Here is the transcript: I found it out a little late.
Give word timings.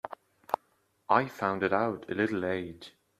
I 1.09 1.27
found 1.27 1.61
it 1.61 1.71
out 1.71 2.09
a 2.09 2.15
little 2.15 2.39
late. 2.39 2.91